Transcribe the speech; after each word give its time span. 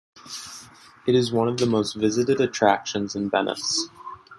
It 1.05 1.13
is 1.13 1.31
one 1.31 1.47
of 1.47 1.57
the 1.57 1.67
most 1.67 1.93
visited 1.95 2.41
attractions 2.41 3.15
in 3.15 3.29
Venice. 3.29 3.87